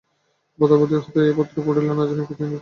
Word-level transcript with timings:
প্রতাপাদিত্যের 0.59 1.03
হাতে 1.03 1.19
এ 1.23 1.37
পত্র 1.37 1.55
পড়িলে 1.65 1.87
না 1.89 2.03
জানি 2.09 2.21
তিনি 2.21 2.27
কী 2.29 2.33
করিয়া 2.33 2.49
বসেন। 2.49 2.59